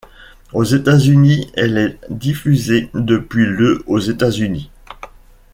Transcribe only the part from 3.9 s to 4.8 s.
États-Unis.